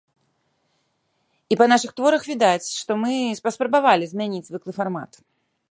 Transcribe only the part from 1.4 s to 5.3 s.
І па нашых творах відаць, што мы паспрабавалі змяніць звыклы фармат.